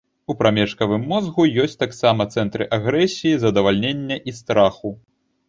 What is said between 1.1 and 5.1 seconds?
мозгу ёсць таксама цэнтры агрэсіі, задавальнення і страху.